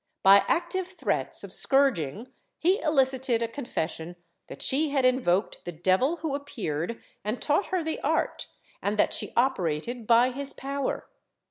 [0.23, 4.15] By active threats of scourging he elicited a confession
[4.47, 8.47] that she had invoked the devil who appeared and taught her the art,
[8.81, 11.05] and that she operated by his power.